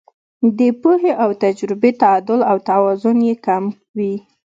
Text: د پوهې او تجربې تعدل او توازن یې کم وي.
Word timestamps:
د 0.57 0.59
پوهې 0.81 1.11
او 1.23 1.29
تجربې 1.43 1.91
تعدل 2.01 2.39
او 2.49 2.57
توازن 2.69 3.17
یې 3.27 3.35
کم 3.45 3.63
وي. 3.97 4.15